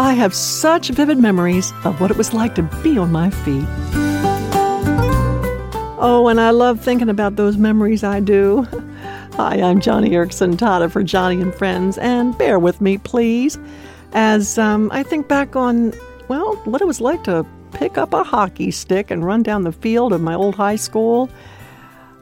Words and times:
I 0.00 0.14
have 0.14 0.34
such 0.34 0.88
vivid 0.88 1.18
memories 1.18 1.72
of 1.84 2.00
what 2.00 2.10
it 2.10 2.16
was 2.16 2.34
like 2.34 2.56
to 2.56 2.62
be 2.82 2.98
on 2.98 3.12
my 3.12 3.30
feet. 3.30 3.64
Oh, 6.00 6.26
and 6.28 6.40
I 6.40 6.50
love 6.50 6.80
thinking 6.80 7.08
about 7.08 7.36
those 7.36 7.56
memories 7.56 8.02
I 8.02 8.18
do. 8.18 8.66
Hi, 9.34 9.62
I'm 9.62 9.80
Joni 9.80 10.10
Eareckson 10.10 10.56
Tada 10.56 10.90
for 10.90 11.04
Joni 11.04 11.40
and 11.40 11.54
Friends, 11.54 11.96
and 11.98 12.36
bear 12.36 12.58
with 12.58 12.80
me, 12.80 12.98
please, 12.98 13.56
as 14.12 14.58
um, 14.58 14.90
I 14.92 15.04
think 15.04 15.28
back 15.28 15.54
on, 15.54 15.92
well, 16.26 16.56
what 16.64 16.82
it 16.82 16.86
was 16.86 17.00
like 17.00 17.22
to 17.24 17.46
pick 17.70 17.96
up 17.96 18.12
a 18.12 18.24
hockey 18.24 18.72
stick 18.72 19.12
and 19.12 19.24
run 19.24 19.44
down 19.44 19.62
the 19.62 19.72
field 19.72 20.12
of 20.12 20.20
my 20.20 20.34
old 20.34 20.56
high 20.56 20.76
school, 20.76 21.30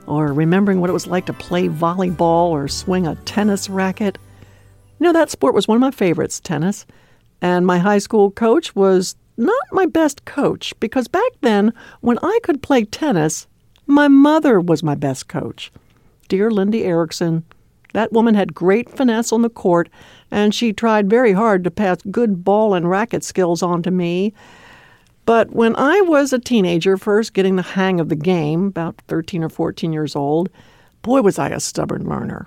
or 0.06 0.34
remembering 0.34 0.82
what 0.82 0.90
it 0.90 0.94
was 0.94 1.06
like 1.06 1.24
to 1.24 1.32
play 1.32 1.68
volleyball 1.68 2.50
or 2.50 2.68
swing 2.68 3.06
a 3.06 3.14
tennis 3.24 3.70
racket. 3.70 4.18
You 5.00 5.04
know, 5.04 5.12
that 5.14 5.30
sport 5.30 5.54
was 5.54 5.66
one 5.66 5.76
of 5.76 5.80
my 5.80 5.90
favorites, 5.90 6.38
tennis. 6.38 6.84
And 7.42 7.66
my 7.66 7.78
high 7.78 7.98
school 7.98 8.30
coach 8.30 8.74
was 8.74 9.16
not 9.36 9.66
my 9.72 9.84
best 9.84 10.24
coach 10.24 10.72
because 10.78 11.08
back 11.08 11.32
then, 11.40 11.74
when 12.00 12.18
I 12.22 12.38
could 12.44 12.62
play 12.62 12.84
tennis, 12.84 13.48
my 13.86 14.06
mother 14.06 14.60
was 14.60 14.82
my 14.82 14.94
best 14.94 15.28
coach. 15.28 15.72
Dear 16.28 16.50
Lindy 16.50 16.82
Eareckson, 16.82 17.42
that 17.94 18.12
woman 18.12 18.34
had 18.34 18.54
great 18.54 18.88
finesse 18.88 19.32
on 19.32 19.42
the 19.42 19.50
court, 19.50 19.90
and 20.30 20.54
she 20.54 20.72
tried 20.72 21.10
very 21.10 21.32
hard 21.32 21.64
to 21.64 21.70
pass 21.70 21.98
good 22.10 22.44
ball 22.44 22.74
and 22.74 22.88
racket 22.88 23.24
skills 23.24 23.62
on 23.62 23.82
to 23.82 23.90
me. 23.90 24.32
But 25.26 25.52
when 25.52 25.76
I 25.76 26.00
was 26.02 26.32
a 26.32 26.38
teenager, 26.38 26.96
first 26.96 27.34
getting 27.34 27.56
the 27.56 27.62
hang 27.62 28.00
of 28.00 28.08
the 28.08 28.16
game, 28.16 28.68
about 28.68 29.00
13 29.08 29.44
or 29.44 29.48
14 29.48 29.92
years 29.92 30.16
old, 30.16 30.48
boy, 31.02 31.22
was 31.22 31.38
I 31.38 31.50
a 31.50 31.60
stubborn 31.60 32.08
learner. 32.08 32.46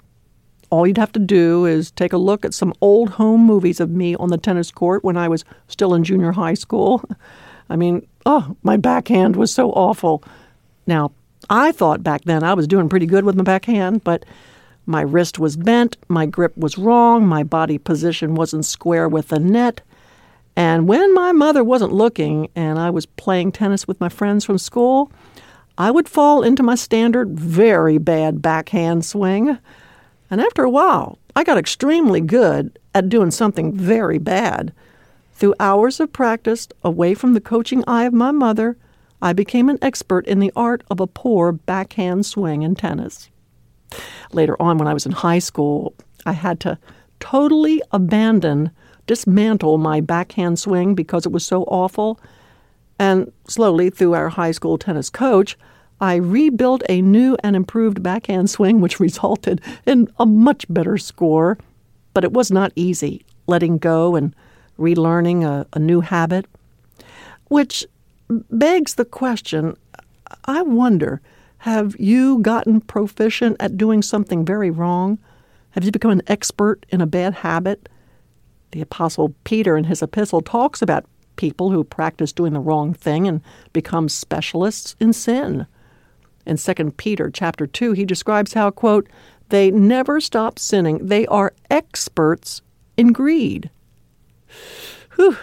All 0.70 0.88
you'd 0.88 0.98
have 0.98 1.12
to 1.14 1.20
do 1.20 1.66
is 1.66 1.92
take 1.92 2.14
a 2.14 2.18
look 2.18 2.44
at 2.44 2.54
some 2.54 2.74
old 2.82 3.12
home 3.12 3.42
movies 3.42 3.80
of 3.80 3.90
me 3.90 4.16
on 4.16 4.30
the 4.30 4.38
tennis 4.38 4.72
court 4.72 5.04
when 5.04 5.18
I 5.18 5.28
was 5.28 5.46
still 5.68 5.94
in 5.94 6.04
junior 6.04 6.32
high 6.32 6.54
school. 6.54 7.04
I 7.70 7.76
mean, 7.76 8.08
oh, 8.26 8.56
my 8.64 8.78
backhand 8.78 9.36
was 9.36 9.54
so 9.54 9.72
awful. 9.72 10.24
Now, 10.88 11.12
I 11.50 11.72
thought 11.72 12.04
back 12.04 12.24
then 12.26 12.44
I 12.44 12.54
was 12.54 12.68
doing 12.68 12.90
pretty 12.90 13.06
good 13.06 13.24
with 13.24 13.36
my 13.36 13.44
backhand, 13.44 14.04
but 14.04 14.26
my 14.86 15.02
wrist 15.02 15.40
was 15.40 15.58
bent, 15.58 15.98
my 16.08 16.26
grip 16.26 16.56
was 16.58 16.78
wrong, 16.78 17.26
my 17.26 17.44
body 17.44 17.78
position 17.78 18.36
wasn't 18.36 18.66
square 18.66 19.10
with 19.10 19.30
the 19.30 19.40
net. 19.40 19.82
And 20.56 20.88
when 20.88 21.14
my 21.14 21.32
mother 21.32 21.64
wasn't 21.64 21.92
looking 21.92 22.50
and 22.56 22.80
I 22.80 22.90
was 22.90 23.06
playing 23.06 23.52
tennis 23.52 23.88
with 23.88 24.00
my 24.00 24.10
friends 24.10 24.46
from 24.46 24.58
school, 24.58 25.12
I 25.78 25.92
would 25.92 26.08
fall 26.08 26.44
into 26.44 26.64
my 26.64 26.76
standard 26.76 27.38
very 27.38 27.98
bad 27.98 28.42
backhand 28.42 29.04
swing. 29.04 29.58
And 30.30 30.42
after 30.42 30.64
a 30.64 30.70
while, 30.70 31.20
I 31.36 31.44
got 31.44 31.58
extremely 31.58 32.22
good 32.22 32.78
at 32.94 33.10
doing 33.10 33.32
something 33.32 33.74
very 33.74 34.18
bad. 34.18 34.74
Through 35.34 35.56
hours 35.60 36.00
of 36.00 36.14
practice, 36.14 36.68
away 36.84 37.14
from 37.14 37.34
the 37.34 37.42
coaching 37.42 37.84
eye 37.88 38.06
of 38.06 38.14
my 38.14 38.32
mother, 38.32 38.78
I 39.22 39.34
became 39.34 39.70
an 39.70 39.80
expert 39.82 40.26
in 40.28 40.40
the 40.40 40.52
art 40.56 40.84
of 40.90 41.00
a 41.00 41.08
poor 41.08 41.52
backhand 41.52 42.26
swing 42.26 42.64
in 42.64 42.76
tennis. 42.76 43.30
Later 44.32 44.60
on, 44.62 44.78
when 44.78 44.88
I 44.88 44.94
was 44.94 45.06
in 45.06 45.12
high 45.12 45.40
school, 45.40 45.94
I 46.26 46.32
had 46.32 46.60
to 46.62 46.78
totally 47.20 47.82
abandon, 47.92 48.72
dismantle 49.08 49.78
my 49.78 50.02
backhand 50.02 50.60
swing 50.60 50.96
because 50.96 51.26
it 51.26 51.32
was 51.32 51.46
so 51.46 51.64
awful. 51.64 52.20
And 52.98 53.32
slowly, 53.48 53.90
through 53.90 54.14
our 54.14 54.30
high 54.30 54.52
school 54.52 54.78
tennis 54.78 55.10
coach, 55.10 55.58
I 56.02 56.16
rebuilt 56.16 56.84
a 56.90 57.02
new 57.02 57.38
and 57.44 57.56
improved 57.56 58.04
backhand 58.04 58.50
swing, 58.50 58.82
which 58.82 59.00
resulted 59.08 59.62
in 59.86 60.08
a 60.18 60.26
much 60.26 60.66
better 60.70 60.98
score. 60.98 61.58
But 62.14 62.24
it 62.24 62.34
was 62.34 62.52
not 62.52 62.72
easy, 62.76 63.26
letting 63.48 63.78
go 63.78 64.16
and 64.16 64.34
relearning 64.80 65.44
a, 65.44 65.68
a 65.74 65.80
new 65.80 66.02
habit. 66.02 66.46
Which 67.50 67.86
begs 68.30 68.96
the 68.96 69.06
question 69.06 69.76
I 70.46 70.62
wonder 70.62 71.22
have 71.60 71.96
you 72.00 72.40
gotten 72.40 72.80
proficient 72.80 73.58
at 73.60 73.78
doing 73.78 74.04
something 74.04 74.46
very 74.46 74.70
wrong? 74.70 75.18
Have 75.72 75.84
you 75.84 75.92
become 75.92 76.12
an 76.12 76.22
expert 76.28 76.86
in 76.90 77.02
a 77.02 77.08
bad 77.08 77.34
habit? 77.34 77.90
The 78.72 78.82
Apostle 78.82 79.34
Peter 79.46 79.76
in 79.76 79.86
his 79.86 80.04
epistle 80.04 80.42
talks 80.42 80.82
about 80.84 81.06
people 81.38 81.72
who 81.72 81.84
practice 81.84 82.32
doing 82.32 82.54
the 82.54 82.60
wrong 82.60 82.94
thing 82.94 83.28
and 83.28 83.42
become 83.74 84.10
specialists 84.10 84.96
in 85.00 85.12
sin. 85.12 85.66
In 86.46 86.58
2 86.58 86.92
Peter 86.92 87.30
chapter 87.30 87.66
2, 87.66 87.94
he 87.94 88.06
describes 88.06 88.54
how, 88.54 88.72
quote, 88.72 89.08
they 89.50 89.72
never 89.72 90.20
stop 90.20 90.60
sinning. 90.60 91.06
They 91.06 91.26
are 91.28 91.54
experts 91.70 92.62
in 92.98 93.12
greed. 93.12 93.70
Whew. 95.16 95.38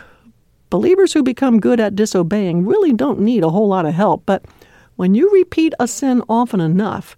Believers 0.70 1.12
who 1.12 1.22
become 1.22 1.60
good 1.60 1.80
at 1.80 1.94
disobeying 1.94 2.64
really 2.64 2.92
don't 2.92 3.20
need 3.20 3.44
a 3.44 3.50
whole 3.50 3.68
lot 3.68 3.84
of 3.84 3.94
help, 3.94 4.22
but 4.24 4.44
when 4.96 5.14
you 5.14 5.30
repeat 5.30 5.74
a 5.78 5.86
sin 5.86 6.22
often 6.28 6.60
enough, 6.60 7.16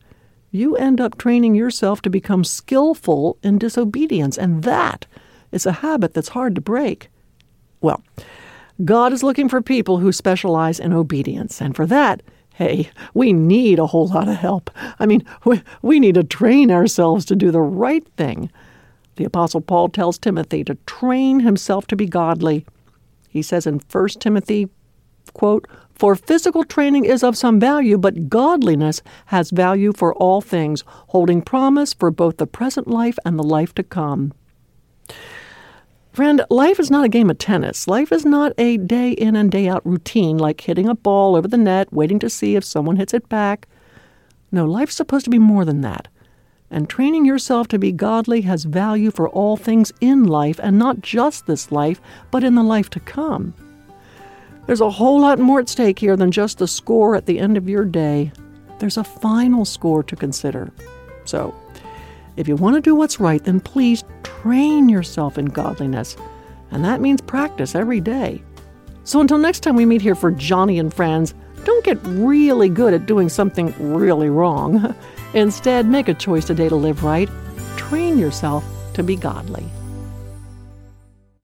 you 0.51 0.77
end 0.77 1.01
up 1.01 1.19
training 1.19 1.55
yourself 1.55 2.03
to 2.03 2.11
become 2.11 2.45
skillful 2.45 3.39
in 3.43 3.59
disobedience, 3.59 4.39
and 4.39 4.63
that 4.65 5.07
is 5.53 5.67
a 5.67 5.73
habit 5.73 6.15
that's 6.15 6.31
hard 6.31 6.55
to 6.55 6.61
break. 6.61 7.09
Well, 7.81 8.03
God 8.85 9.13
is 9.13 9.23
looking 9.23 9.49
for 9.49 9.63
people 9.63 9.99
who 9.99 10.13
specialize 10.13 10.81
in 10.81 10.93
obedience, 10.93 11.61
and 11.61 11.77
for 11.77 11.87
that, 11.87 12.23
hey, 12.55 12.89
we 13.15 13.33
need 13.33 13.79
a 13.81 13.87
whole 13.87 14.07
lot 14.07 14.29
of 14.29 14.37
help. 14.37 14.71
I 14.99 15.07
mean, 15.07 15.25
we, 15.45 15.61
we 15.83 16.01
need 16.01 16.15
to 16.15 16.23
train 16.23 16.71
ourselves 16.71 17.25
to 17.27 17.37
do 17.37 17.51
the 17.51 17.61
right 17.61 18.07
thing. 18.17 18.51
The 19.17 19.25
Apostle 19.25 19.61
Paul 19.61 19.89
tells 19.89 20.19
Timothy 20.19 20.63
to 20.65 20.77
train 20.87 21.41
himself 21.41 21.87
to 21.89 21.97
be 21.97 22.07
godly. 22.07 22.65
He 23.29 23.43
says 23.43 23.67
in 23.67 23.81
1 23.91 24.09
Timothy, 24.21 24.69
quote, 25.33 25.67
For 25.95 26.15
physical 26.15 26.63
training 26.63 27.05
is 27.05 27.25
of 27.25 27.37
some 27.37 27.59
value, 27.59 27.99
but 27.99 28.29
godliness 28.29 29.03
has 29.27 29.51
value 29.51 29.93
for 29.93 30.15
all 30.15 30.41
things, 30.41 30.85
holding 30.87 31.43
promise 31.43 31.93
for 31.93 32.13
both 32.13 32.37
the 32.37 32.47
present 32.47 32.87
life 32.87 33.19
and 33.25 33.37
the 33.37 33.45
life 33.45 33.75
to 33.75 33.83
come. 33.83 34.33
Friend, 36.15 36.45
life 36.49 36.79
is 36.79 36.93
not 36.93 37.05
a 37.05 37.09
game 37.09 37.29
of 37.29 37.39
tennis. 37.39 37.89
Life 37.89 38.13
is 38.13 38.25
not 38.25 38.53
a 38.57 38.77
day 38.77 39.11
in 39.11 39.35
and 39.35 39.51
day 39.51 39.67
out 39.67 39.85
routine 39.85 40.39
like 40.39 40.61
hitting 40.61 40.89
a 40.89 40.95
ball 40.95 41.35
over 41.35 41.49
the 41.49 41.57
net, 41.57 41.93
waiting 41.93 42.21
to 42.21 42.31
see 42.31 42.55
if 42.55 42.63
someone 42.63 42.95
hits 42.95 43.13
it 43.13 43.29
back. 43.29 43.67
No, 44.53 44.65
life's 44.65 44.95
supposed 44.95 45.25
to 45.25 45.31
be 45.31 45.41
more 45.41 45.65
than 45.65 45.81
that. 45.81 46.07
And 46.71 46.89
training 46.89 47.25
yourself 47.25 47.67
to 47.67 47.81
be 47.81 47.91
godly 47.91 48.43
has 48.43 48.63
value 48.63 49.11
for 49.11 49.29
all 49.29 49.57
things 49.57 49.93
in 50.01 50.23
life, 50.23 50.61
and 50.63 50.79
not 50.79 51.01
just 51.01 51.47
this 51.47 51.73
life, 51.73 52.01
but 52.31 52.45
in 52.45 52.55
the 52.55 52.63
life 52.63 52.89
to 52.91 53.01
come. 53.01 53.53
There's 54.67 54.81
a 54.81 54.91
whole 54.91 55.21
lot 55.21 55.41
more 55.41 55.59
at 55.59 55.69
stake 55.69 55.99
here 55.99 56.17
than 56.17 56.31
just 56.31 56.59
the 56.59 56.69
score 56.69 57.17
at 57.17 57.27
the 57.27 57.41
end 57.41 57.57
of 57.57 57.69
your 57.69 57.85
day. 57.85 58.31
There's 58.79 58.99
a 58.99 59.03
final 59.03 59.65
score 59.65 60.05
to 60.05 60.15
consider. 60.15 60.71
So, 61.25 61.53
if 62.37 62.47
you 62.47 62.55
want 62.55 62.77
to 62.77 62.81
do 62.81 62.95
what's 62.95 63.19
right, 63.19 63.43
then 63.43 63.59
please 63.59 64.05
train 64.45 64.91
yourself 64.91 65.39
in 65.39 65.47
godliness. 65.47 66.19
And 66.71 66.85
that 66.85 67.01
means 67.01 67.23
practice 67.23 67.75
every 67.75 68.01
day. 68.01 68.43
So 69.05 69.21
until 69.21 69.39
next 69.39 69.61
time 69.61 69.75
we 69.75 69.87
meet 69.87 70.03
here 70.03 70.15
for 70.15 70.31
Joni 70.31 70.79
and 70.79 70.93
Friends, 70.93 71.33
don't 71.65 71.83
get 71.83 71.99
really 72.03 72.69
good 72.69 72.93
at 72.93 73.07
doing 73.07 73.31
something 73.31 73.75
really 73.79 74.29
wrong. 74.29 74.95
Instead, 75.35 75.87
make 75.87 76.09
a 76.09 76.15
choice 76.15 76.45
today 76.45 76.69
to 76.69 76.77
live 76.77 77.05
right. 77.05 77.31
Train 77.77 78.19
yourself 78.19 78.67
to 78.93 79.03
be 79.03 79.17
godly. 79.17 79.65